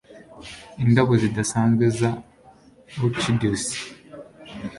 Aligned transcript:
Indabo 0.85 1.11
zidasanzwe 1.21 1.85
za 1.99 2.09
orchideés/orchids 3.05 3.79